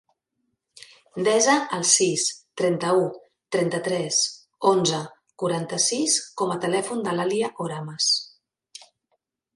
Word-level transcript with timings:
Desa 1.27 1.57
el 1.77 1.83
sis, 1.89 2.23
trenta-u, 2.61 3.03
trenta-tres, 3.57 4.23
onze, 4.71 5.03
quaranta-sis 5.45 6.19
com 6.43 6.55
a 6.57 6.61
telèfon 6.67 7.09
de 7.09 7.17
l'Alia 7.19 7.55
Oramas. 7.67 8.13